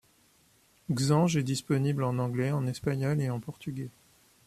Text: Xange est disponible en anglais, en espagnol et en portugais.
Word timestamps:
Xange 0.91 1.37
est 1.37 1.43
disponible 1.43 2.03
en 2.03 2.17
anglais, 2.17 2.51
en 2.51 2.65
espagnol 2.65 3.21
et 3.21 3.29
en 3.29 3.39
portugais. 3.39 3.91